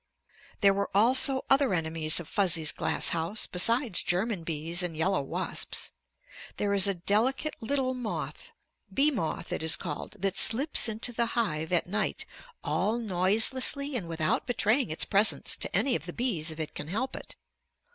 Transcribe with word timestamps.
There 0.61 0.73
were 0.73 0.89
also 0.95 1.45
other 1.47 1.75
enemies 1.75 2.19
of 2.19 2.27
Fuzzy's 2.27 2.71
glass 2.71 3.09
house 3.09 3.45
besides 3.45 4.01
German 4.01 4.43
bees 4.43 4.81
and 4.81 4.97
yellow 4.97 5.21
wasps. 5.21 5.91
There 6.57 6.73
is 6.73 6.87
a 6.87 6.95
delicate 6.95 7.53
little 7.61 7.93
moth, 7.93 8.51
bee 8.91 9.11
moth 9.11 9.53
it 9.53 9.61
is 9.61 9.75
called, 9.75 10.13
that 10.17 10.37
slips 10.37 10.89
into 10.89 11.13
the 11.13 11.27
hive 11.37 11.71
at 11.71 11.85
night 11.85 12.25
all 12.63 12.97
noiselessly 12.97 13.95
and 13.95 14.07
without 14.07 14.47
betraying 14.47 14.89
its 14.89 15.05
presence 15.05 15.55
to 15.57 15.75
any 15.75 15.95
of 15.95 16.07
the 16.07 16.13
bees 16.13 16.49
if 16.49 16.59
it 16.59 16.73
can 16.73 16.87
help 16.87 17.15
it. 17.15 17.35